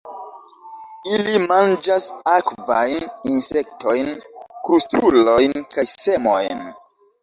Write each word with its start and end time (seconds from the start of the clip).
Ili 1.17 1.35
manĝas 1.51 2.09
akvajn 2.37 3.07
insektojn, 3.35 4.13
krustulojn 4.51 5.59
kaj 5.75 5.91
semojn. 5.97 6.71